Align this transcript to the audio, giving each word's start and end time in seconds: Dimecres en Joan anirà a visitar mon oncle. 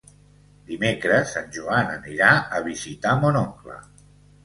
Dimecres 0.71 1.35
en 1.43 1.53
Joan 1.59 1.93
anirà 1.99 2.33
a 2.61 2.65
visitar 2.73 3.17
mon 3.25 3.43
oncle. 3.47 3.83